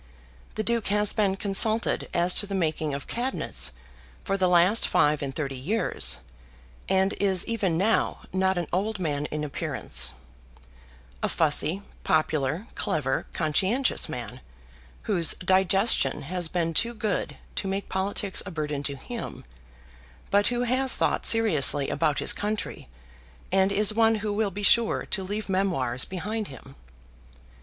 [0.55, 3.71] The Duke has been consulted as to the making of Cabinets
[4.23, 6.21] for the last five and thirty years,
[6.89, 10.13] and is even now not an old man in appearance;
[11.21, 14.41] a fussy, popular, clever, conscientious man,
[15.03, 19.45] whose digestion has been too good to make politics a burden to him,
[20.31, 22.89] but who has thought seriously about his country,
[23.51, 26.73] and is one who will be sure to leave memoirs behind him.